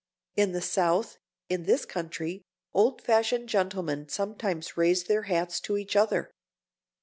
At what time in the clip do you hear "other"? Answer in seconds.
5.95-6.33